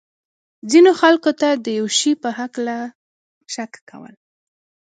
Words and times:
ځینو 0.71 0.91
خلکو 1.01 1.31
ته 1.39 1.49
د 1.63 1.65
یو 1.79 1.85
شي 1.97 2.11
په 2.23 2.29
هکله 2.39 2.75
شک 3.53 3.71
کول. 3.89 4.13